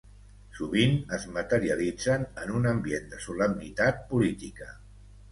[0.59, 4.71] Sovint es materialitzen en un ambient de solemnitat política